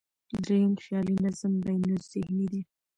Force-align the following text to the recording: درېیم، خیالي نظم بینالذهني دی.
درېیم، 0.43 0.73
خیالي 0.83 1.15
نظم 1.23 1.53
بینالذهني 1.65 2.45
دی. 2.51 2.61